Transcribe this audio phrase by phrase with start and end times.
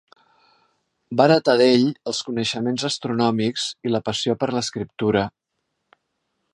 [1.19, 5.27] Va heretar d"ell els coneixements astronòmics i la passió per l"escriptura.